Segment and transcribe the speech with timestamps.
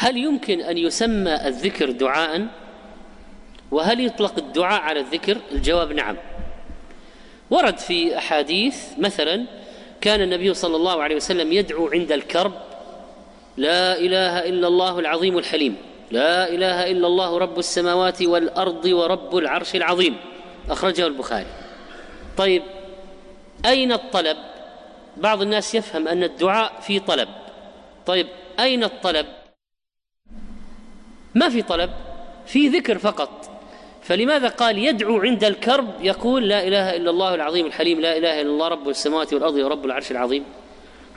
[0.00, 2.46] هل يمكن أن يسمى الذكر دعاء؟
[3.70, 6.16] وهل يطلق الدعاء على الذكر؟ الجواب نعم.
[7.50, 9.46] ورد في أحاديث مثلا
[10.00, 12.52] كان النبي صلى الله عليه وسلم يدعو عند الكرب
[13.56, 15.76] لا إله إلا الله العظيم الحليم
[16.10, 20.16] لا إله إلا الله رب السماوات والأرض ورب العرش العظيم.
[20.70, 21.46] أخرجه البخاري.
[22.36, 22.62] طيب
[23.66, 24.36] أين الطلب؟
[25.16, 27.28] بعض الناس يفهم أن الدعاء في طلب.
[28.06, 28.26] طيب
[28.60, 29.26] أين الطلب؟
[31.34, 31.90] ما في طلب
[32.46, 33.50] في ذكر فقط.
[34.02, 38.50] فلماذا قال يدعو عند الكرب؟ يقول لا إله إلا الله العظيم الحليم لا إله إلا
[38.50, 40.44] الله رب السماوات والأرض ورب العرش العظيم.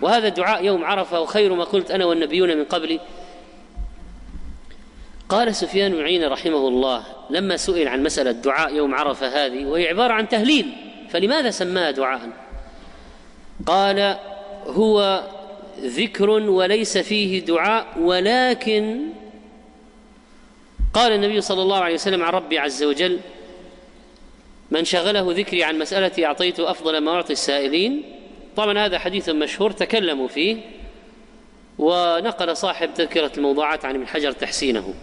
[0.02, 3.00] وهذا دعاء يوم عرفة وخير ما قلت أنا والنبيون من قبلي.
[5.30, 9.88] قال سفيان بن عيينة رحمه الله لما سئل عن مسألة دعاء يوم عرفة هذه وهي
[9.88, 10.66] عبارة عن تهليل
[11.10, 12.30] فلماذا سماها دعاء؟
[13.66, 14.18] قال
[14.66, 15.24] هو
[15.80, 19.00] ذكر وليس فيه دعاء ولكن
[20.94, 23.20] قال النبي صلى الله عليه وسلم عن ربي عز وجل
[24.72, 28.04] من شغله ذكري عن مسألتي أعطيته أفضل ما أعطي السائلين.
[28.56, 30.58] طبعا هذا حديث مشهور تكلموا فيه
[31.80, 34.94] ونقل صاحب تذكرة الموضوعات عن ابن حجر تحسينه.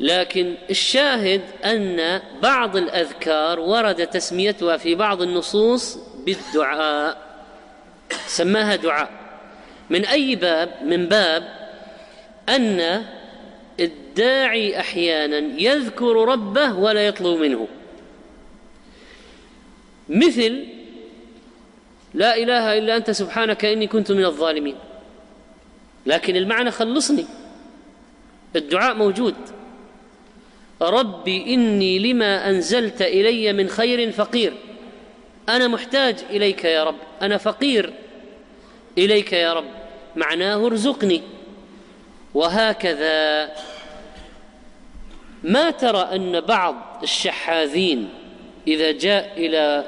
[0.00, 7.16] لكن الشاهد أن بعض الأذكار ورد تسميتها في بعض النصوص بالدعاء
[8.26, 9.10] سماها دعاء.
[9.90, 11.48] من أي باب؟ من باب
[12.48, 13.04] أن
[13.80, 17.68] الداعي أحيانا يذكر ربه ولا يطلب منه.
[20.08, 20.66] مثل
[22.14, 24.76] لا إله إلا أنت سبحانك إني كنت من الظالمين.
[26.06, 27.24] لكن المعنى خلصني.
[28.56, 29.34] الدعاء موجود.
[30.82, 34.52] ربي إني لما أنزلت إلي من خير فقير.
[35.48, 36.98] أنا محتاج إليك يا رب.
[37.22, 37.92] أنا فقير
[38.98, 39.68] إليك يا رب.
[40.16, 41.22] معناه ارزقني.
[42.34, 43.50] وهكذا.
[45.42, 48.08] ما ترى أن بعض الشحاذين
[48.66, 49.84] إذا جاء إلى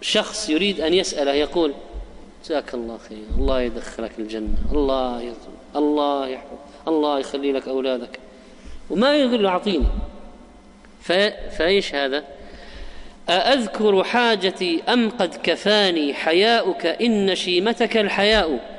[0.00, 1.74] شخص يريد أن يسأله يقول
[2.44, 6.56] جزاك الله خير الله يدخلك الجنة الله يرزق الله يحفظ
[6.88, 8.18] الله يخلي لك أولادك.
[8.90, 9.86] وما يقول له اعطيني
[11.50, 12.24] فإيش هذا؟
[13.28, 18.71] أأذكر حاجتي أم قد كفاني حياؤك إن شيمتك الحياء.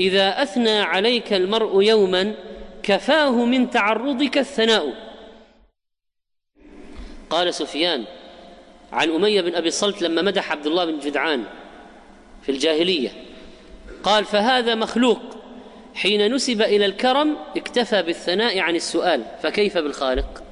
[0.00, 2.34] إذا أثنى عليك المرء يوما
[2.82, 5.12] كفاه من تعرضك الثناء.
[7.30, 8.04] قال سفيان
[8.92, 11.44] عن أمية بن أبي الصلت لما مدح عبد الله بن جدعان
[12.42, 13.10] في الجاهلية.
[14.02, 15.20] قال فهذا مخلوق.
[15.94, 20.42] حين نسب إلى الكرم اكتفى بالثناء عن السؤال فكيف بالخالق؟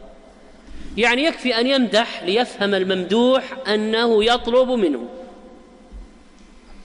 [0.96, 5.08] يعني يكفي أن يمدح ليفهم الممدوح أنه يطلب منه.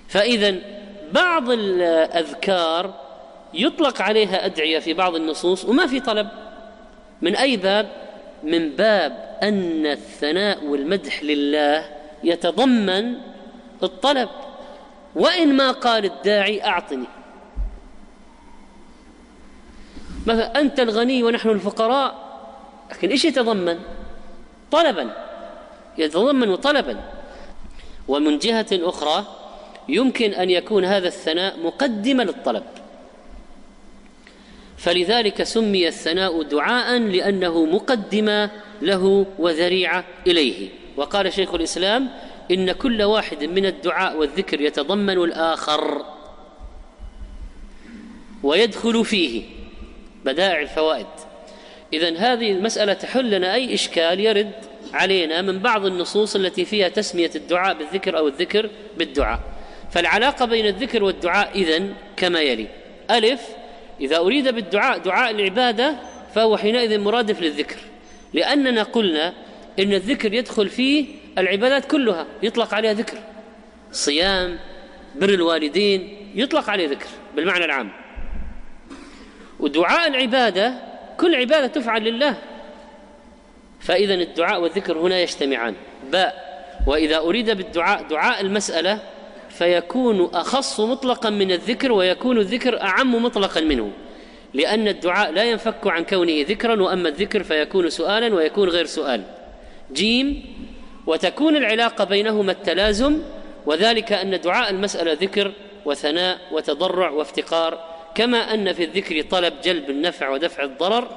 [0.08, 0.56] فاذا
[1.14, 2.94] بعض الأذكار
[3.54, 6.28] يطلق عليها أدعية في بعض النصوص وما في طلب.
[7.22, 7.90] من أي باب؟
[8.44, 11.90] من باب أن الثناء والمدح لله
[12.24, 13.14] يتضمن
[13.84, 14.30] الطلب.
[15.16, 17.08] وإن ما قال الداعي أعطني.
[20.28, 22.26] مثلا أنت الغني ونحن الفقراء
[22.92, 23.80] لكن إيش يتضمن؟
[24.72, 25.10] طلبا.
[25.98, 27.02] يتضمن طلبا.
[28.08, 29.26] ومن جهة أخرى
[29.90, 32.63] يمكن أن يكون هذا الثناء مقدمه للطلب.
[34.78, 38.51] فلذلك سمي الثناء دعاء لأنه مقدمه
[38.81, 40.69] له وذريعه إليه.
[40.97, 42.09] وقال شيخ الإسلام
[42.51, 46.06] إن كل واحد من الدعاء والذكر يتضمن الآخر
[48.44, 49.44] ويدخل فيه.
[50.25, 51.06] بدائع الفوائد.
[51.94, 54.52] اذا هذه المسألة تحل لنا أي إشكال يرد
[54.94, 59.55] علينا من بعض النصوص التي فيها تسمية الدعاء بالذكر أو الذكر بالدعاء.
[59.96, 62.68] فالعلاقة بين الذكر والدعاء إذن كما يلي.
[63.12, 63.42] ألف
[64.02, 65.96] إذا أريد بالدعاء دعاء العبادة
[66.34, 67.78] فهو حينئذ مرادف للذكر.
[68.34, 69.34] لأننا قلنا
[69.80, 71.06] إن الذكر يدخل فيه
[71.38, 73.18] العبادات كلها يطلق عليها ذكر.
[73.92, 74.60] صيام
[75.16, 77.92] بر الوالدين يطلق عليه ذكر بالمعنى العام.
[79.60, 80.74] ودعاء العبادة
[81.18, 82.38] كل عبادة تفعل لله.
[83.80, 85.76] فإذا الدعاء والذكر هنا يجتمعان.
[86.12, 86.46] باء
[86.88, 89.15] وإذا أريد بالدعاء دعاء المسألة
[89.57, 93.91] فيكون أخص مطلقا من الذكر ويكون الذكر أعم مطلقا منه
[94.53, 99.23] لأن الدعاء لا ينفك عن كونه ذكرا وأما الذكر فيكون سؤالا ويكون غير سؤال.
[99.93, 100.46] جيم
[101.07, 103.22] وتكون العلاقة بينهما التلازم
[103.66, 105.52] وذلك أن دعاء المسألة ذكر
[105.85, 107.79] وثناء وتضرع وافتقار
[108.16, 111.07] كما أن في الذكر طلب جلب النفع ودفع الضرر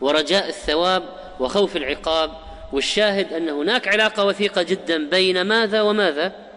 [0.00, 1.02] ورجاء الثواب
[1.40, 2.30] وخوف العقاب
[2.72, 6.49] والشاهد أن هناك علاقة وثيقة جدا بين ماذا وماذا؟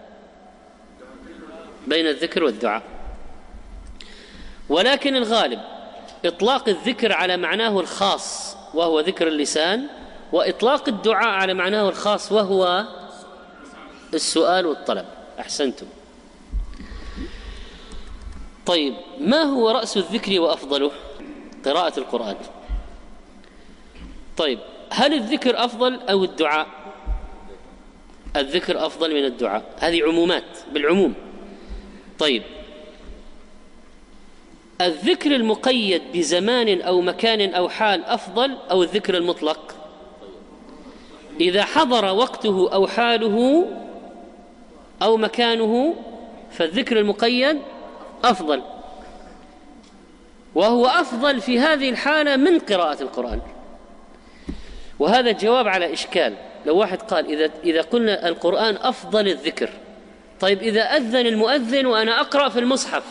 [1.88, 2.84] بين الذكر والدعاء.
[4.70, 5.60] ولكن الغالب
[6.26, 9.88] إطلاق الذكر على معناه الخاص وهو ذكر اللسان
[10.32, 12.86] وإطلاق الدعاء على معناه الخاص وهو
[14.14, 15.06] السؤال والطلب.
[15.40, 15.86] أحسنتم.
[18.66, 20.92] طيب ما هو رأس الذكر وأفضله؟
[21.66, 22.36] قراءة القرآن.
[24.38, 24.60] طيب
[24.90, 26.68] هل الذكر أفضل أو الدعاء؟
[28.36, 29.64] الذكر أفضل من الدعاء.
[29.80, 30.44] هذه عمومات
[30.74, 31.14] بالعموم.
[32.24, 32.44] طيب.
[34.82, 39.76] الذكر المقيد بزمان أو مكان أو حال أفضل أو الذكر المطلق؟
[41.42, 43.68] إذا حضر وقته أو حاله
[45.02, 45.96] أو مكانه
[46.52, 47.60] فالذكر المقيد
[48.24, 48.62] أفضل.
[50.56, 53.42] وهو أفضل في هذه الحالة من قراءة القرآن.
[55.00, 56.36] وهذا جواب على إشكال.
[56.66, 59.70] لو واحد قال إذا إذا قلنا القرآن أفضل الذكر
[60.40, 63.04] طيب إذا أذن المؤذن وأنا أقرأ في المصحف.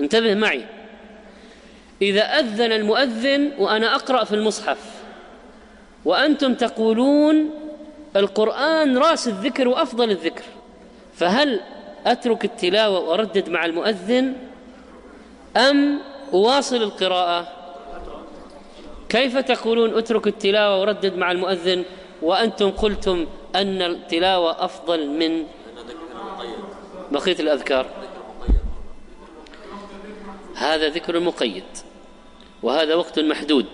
[0.00, 0.64] انتبه معي.
[2.02, 4.78] إذا أذن المؤذن وأنا أقرأ في المصحف.
[6.04, 7.50] وأنتم تقولون
[8.16, 10.44] القرآن راس الذكر وأفضل الذكر.
[11.14, 11.60] فهل
[12.06, 14.34] أترك التلاوة وأردد مع المؤذن؟
[15.56, 15.98] أم
[16.32, 17.48] أواصل القراءة؟
[19.08, 21.84] كيف تقولون أترك التلاوة وردد مع المؤذن؟
[22.22, 25.44] وأنتم قلتم أن التلاوة أفضل من
[27.10, 27.86] بقية الأذكار.
[30.54, 31.64] هذا ذكر مقيد
[32.62, 33.66] وهذا وقت محدود.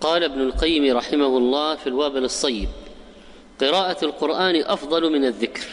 [0.00, 2.68] قال ابن القيم رحمه الله في الوابل الصيب
[3.60, 5.66] قراءة القرآن أفضل من الذكر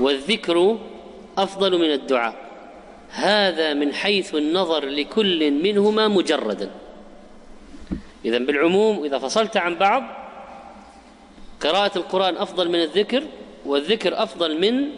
[0.00, 0.78] والذكر
[1.38, 2.50] أفضل من الدعاء.
[3.10, 6.70] هذا من حيث النظر لكل منهما مجردا.
[8.24, 10.02] إذا بالعموم إذا فصلت عن بعض
[11.60, 13.22] قراءة القرآن أفضل من الذكر
[13.66, 14.90] والذكر أفضل من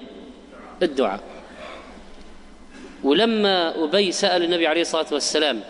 [0.82, 1.20] الدعاء.
[3.04, 5.60] ولما أبي سأل النبي عليه الصلاة والسلام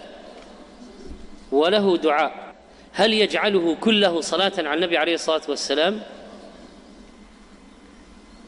[1.52, 2.54] وله دعاء
[2.92, 6.00] هل يجعله كله صلاة على النبي عليه الصلاة والسلام؟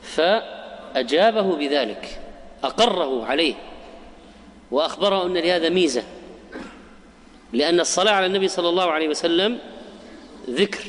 [0.03, 2.21] فأجابه بذلك
[2.65, 3.55] أقره عليه
[4.71, 6.03] وأخبره أن لهذا ميزة
[7.53, 9.59] لأن الصلاة على النبي صلى الله عليه وسلم
[10.51, 10.85] ذكر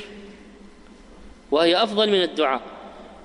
[1.52, 2.62] وهي أفضل من الدعاء.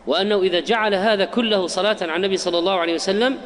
[0.06, 3.38] وأنه إذا جعل هذا كله صلاة على النبي صلى الله عليه وسلم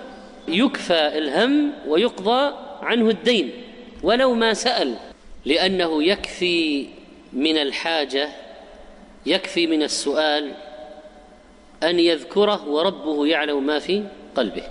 [0.48, 3.50] يكفى الهم ويقضى عنه الدين.
[4.02, 4.94] ولو ما سأل
[5.44, 6.86] لأنه يكفي
[7.32, 8.28] من الحاجة
[9.26, 10.52] يكفي من السؤال
[11.82, 14.04] أن يذكره وربه يعلم ما في
[14.34, 14.62] قلبه.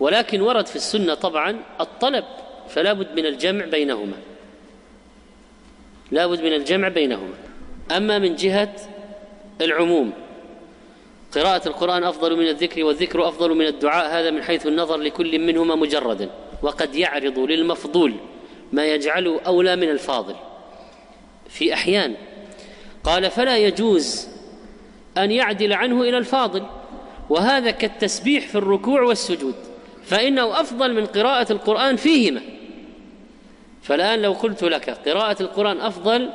[0.00, 2.24] ولكن ورد في السنة طبعا الطلب
[2.68, 4.16] فلا بد من الجمع بينهما.
[6.10, 7.34] لا بد من الجمع بينهما.
[7.96, 8.74] أما من جهة
[9.60, 10.12] العموم.
[11.34, 15.74] قراءة القرآن أفضل من الذكر والذكر أفضل من الدعاء هذا من حيث النظر لكل منهما
[15.74, 16.30] مجردا
[16.62, 18.14] وقد يعرض للمفضول
[18.72, 20.34] ما يجعله أولى من الفاضل.
[21.48, 22.14] في أحيان
[23.04, 24.28] قال فلا يجوز
[25.18, 26.62] أن يعدل عنه إلى الفاضل
[27.30, 29.54] وهذا كالتسبيح في الركوع والسجود
[30.04, 32.40] فإنه أفضل من قراءة القرآن فيهما.
[33.82, 36.30] فالآن لو قلت لك قراءة القرآن أفضل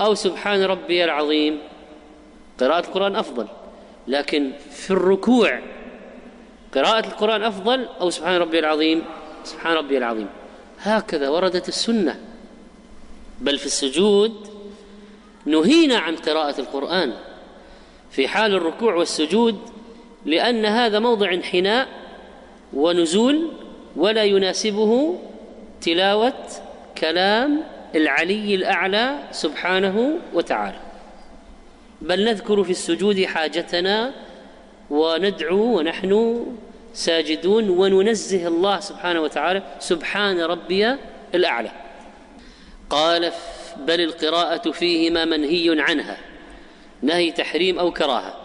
[0.00, 1.58] أو سبحان ربي العظيم
[2.60, 3.46] قراءة القرآن أفضل
[4.08, 5.60] لكن في الركوع
[6.74, 9.02] قراءة القرآن أفضل أو سبحان ربي العظيم؟
[9.44, 10.26] سبحان ربي العظيم.
[10.80, 12.20] هكذا وردت السنة.
[13.40, 14.32] بل في السجود
[15.46, 17.12] نهينا عن قراءة القرآن.
[18.10, 19.58] في حال الركوع والسجود
[20.24, 21.88] لأن هذا موضع انحناء
[22.72, 23.48] ونزول
[23.96, 25.18] ولا يناسبه
[25.80, 26.44] تلاوة
[26.98, 27.62] كلام
[27.94, 30.87] العلي الأعلى سبحانه وتعالى.
[32.00, 34.12] بل نذكر في السجود حاجتنا
[34.90, 36.44] وندعو ونحن
[36.94, 40.96] ساجدون وننزه الله سبحانه وتعالى سبحان ربي
[41.34, 41.70] الأعلى.
[42.90, 43.32] قال
[43.76, 46.18] بل القراءة فيهما منهي عنها
[47.02, 48.36] نهي تحريم أو كراهة.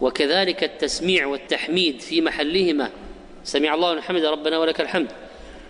[0.00, 2.90] وكذلك التسميع والتحميد في محلهما.
[3.44, 5.12] سمع الله الحمد ربنا ولك الحمد.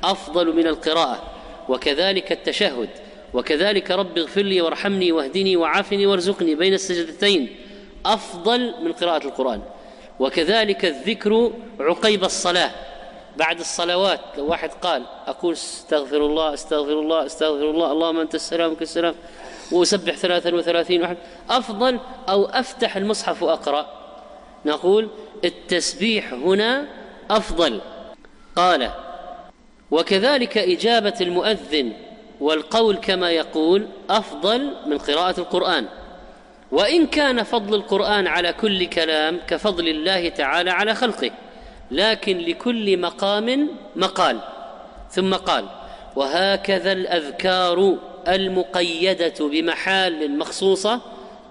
[0.05, 1.31] أفضل من القراءة.
[1.69, 2.89] وكذلك التشهد.
[3.37, 7.57] وكذلك رب اغفر لي وارحمني واهدني وعافني وارزقني بين السجدتين
[8.07, 9.63] أفضل من قراءة القرآن.
[10.21, 12.71] وكذلك الذكر عقيب الصلاة.
[13.37, 18.73] بعد الصلوات لو واحد قال أقول استغفر الله استغفر الله استغفر الله اللهم أنت السلام
[18.73, 19.15] وك السلام.
[19.73, 21.17] وأسبح ثلاثا وثلاثين واحد.
[21.51, 23.87] أفضل أو أفتح المصحف وأقرأ.
[24.67, 25.09] نقول
[25.45, 26.87] التسبيح هنا
[27.31, 27.81] أفضل.
[28.57, 28.91] قال
[29.91, 31.93] وكذلك إجابة المؤذن.
[32.41, 35.87] والقول كما يقول أفضل من قراءة القرآن.
[36.73, 41.31] وإن كان فضل القرآن على كل كلام كفضل الله تعالى على خلقه
[41.91, 44.39] لكن لكل مقام مقال.
[45.11, 45.65] ثم قال
[46.17, 47.97] وهكذا الأذكار
[48.29, 51.01] المقيدة بمحال مخصوصة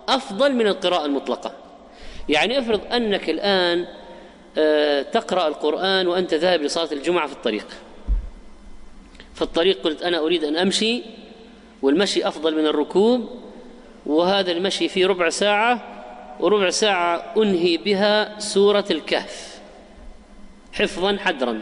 [0.09, 1.51] أفضل من القراءة المطلقة.
[2.29, 3.85] يعني افرض أنك الآن
[4.57, 7.67] آه، تقرأ القرآن وأنت ذاهب لصلاة الجمعة في الطريق.
[9.35, 11.03] في الطريق قلت أنا أريد أن أمشي
[11.81, 13.29] والمشي أفضل من الركوب
[14.05, 15.91] وهذا المشي في ربع ساعة
[16.39, 19.59] وربع ساعة أنهي بها سورة الكهف.
[20.73, 21.61] حفظا حدرا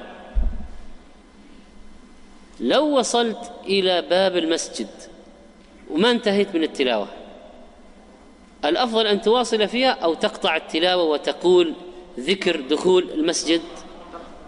[2.59, 4.87] لو وصلت إلى باب المسجد
[5.91, 7.07] وما انتهيت من التلاوة
[8.65, 11.73] الأفضل أن تواصل فيها أو تقطع التلاوة وتقول
[12.19, 13.61] ذكر دخول المسجد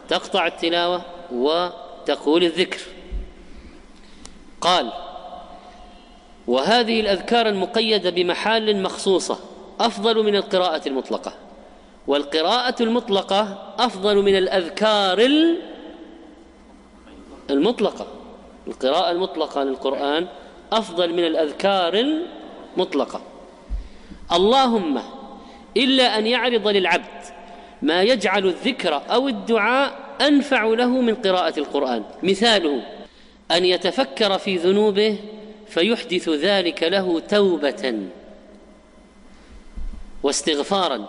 [0.10, 1.02] تقطع التلاوة
[1.32, 2.80] وتقول الذكر.
[4.66, 4.92] قال
[6.48, 9.40] وهذه الأذكار المقيدة بمحال مخصوصة
[9.80, 11.34] أفضل من القراءة المطلقة
[12.08, 15.30] والقراءة المطلقة أفضل من الأذكار
[17.50, 18.08] المطلقة.
[18.68, 20.28] القراءة المطلقة للقرآن
[20.72, 21.94] أفضل من الأذكار
[22.76, 23.22] المطلقة.
[24.34, 25.02] اللهم
[25.78, 27.24] إلا أن يعرض للعبد
[27.82, 32.04] ما يجعل الذكر أو الدعاء أنفع له من قراءة القرآن.
[32.24, 32.95] مثاله
[33.52, 35.18] أن يتفكر في ذنوبه
[35.68, 38.00] فيحدث ذلك له توبة
[40.24, 41.08] واستغفارا.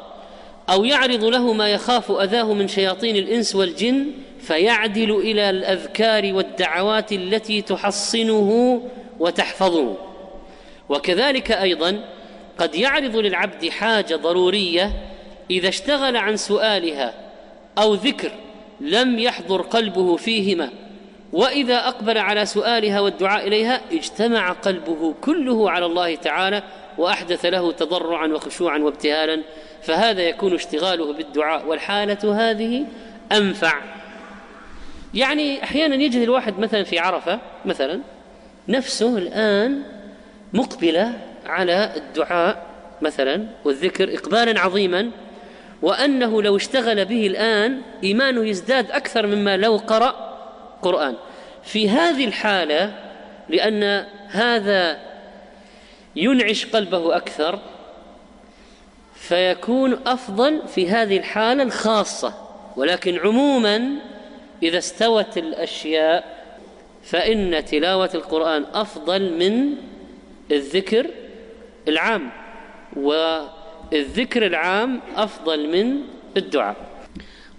[0.70, 4.06] أو يعرض له ما يخاف أذاه من شياطين الإنس والجن
[4.40, 8.82] فيعدل إلى الأذكار والدعوات التي تحصنه
[9.18, 9.96] وتحفظه.
[10.88, 12.04] وكذلك أيضا
[12.58, 14.92] قد يعرض للعبد حاجة ضرورية
[15.50, 17.14] إذا اشتغل عن سؤالها
[17.78, 18.32] أو ذكر
[18.80, 20.85] لم يحضر قلبه فيهما.
[21.36, 26.62] وإذا أقبل على سؤالها والدعاء إليها اجتمع قلبه كله على الله تعالى
[26.98, 29.42] وأحدث له تضرعا وخشوعا وابتهالا
[29.82, 31.66] فهذا يكون اشتغاله بالدعاء.
[31.66, 32.84] والحالة هذه
[33.32, 33.74] أنفع.
[35.14, 38.00] يعني أحيانا يجد الواحد مثلا في عرفة مثلا
[38.68, 39.82] نفسه الآن
[40.52, 41.12] مقبلة
[41.46, 42.66] على الدعاء
[43.02, 45.10] مثلا والذكر اقبالا عظيما
[45.82, 50.25] وأنه لو اشتغل به الآن إيمانه يزداد أكثر مما لو قرأ
[50.86, 51.16] قران
[51.64, 52.94] في هذه الحالة
[53.48, 54.98] لأن هذا
[56.16, 57.58] ينعش قلبه أكثر
[59.14, 62.34] فيكون أفضل في هذه الحالة الخاصة.
[62.76, 63.90] ولكن عموما
[64.62, 66.36] إذا استوت الأشياء
[67.02, 69.74] فإن تلاوة القرآن أفضل من
[70.50, 71.06] الذكر
[71.88, 72.30] العام.
[72.96, 76.00] والذكر العام أفضل من
[76.36, 76.76] الدعاء.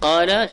[0.01, 0.49] قال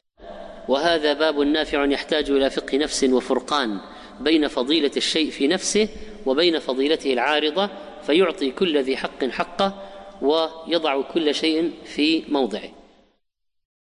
[0.69, 3.79] وهذا باب نافع يحتاج إلى فقه نفس وفرقان
[4.21, 5.89] بين فضيلة الشيء في نفسه
[6.27, 7.71] وبين فضيلته العارضة
[8.07, 9.75] فيعطي كل ذي حق حقه
[10.23, 12.84] ويضع كل شيء في موضعه.